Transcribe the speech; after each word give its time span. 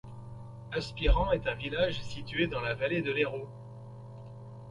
Aspiran 0.71 1.31
est 1.31 1.45
un 1.45 1.53
village 1.53 2.01
situé 2.01 2.47
dans 2.47 2.59
la 2.61 2.73
Vallée 2.73 3.03
de 3.03 3.11
l’Hérault. 3.11 3.47